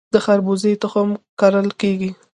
[0.13, 2.11] د خربوزې تخم کرل کیږي؟